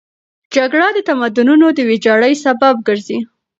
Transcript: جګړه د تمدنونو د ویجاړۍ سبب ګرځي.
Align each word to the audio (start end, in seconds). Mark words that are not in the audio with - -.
جګړه 0.55 0.87
د 0.93 0.99
تمدنونو 1.09 1.65
د 1.71 1.79
ویجاړۍ 1.89 2.33
سبب 2.45 2.75
ګرځي. 2.87 3.19